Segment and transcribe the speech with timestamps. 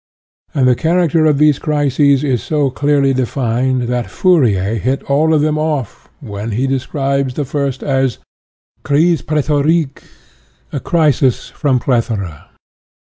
[0.55, 5.41] And the character of these crises is so clearly defined that Fourier hit all of
[5.41, 8.17] them off, when he described the first as"
[8.83, 10.01] crise plethorique,"
[10.71, 12.49] a crisis from plethora.